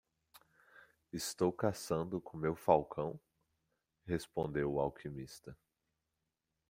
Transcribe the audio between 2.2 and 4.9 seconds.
meu falcão?" respondeu o